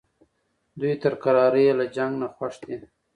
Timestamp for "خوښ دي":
2.35-2.75